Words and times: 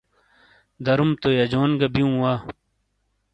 دروم 0.85 1.11
تو 1.21 1.27
یجون 1.39 1.71
گہ 1.79 1.87
بیئوں 1.93 2.15
وا۔ 2.21 2.33